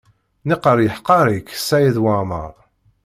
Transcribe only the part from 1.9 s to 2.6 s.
Waɛmaṛ.